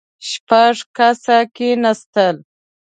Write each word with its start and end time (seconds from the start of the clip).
شپږ 0.29 0.77
کسه 0.97 1.37
کېناستل. 1.55 2.35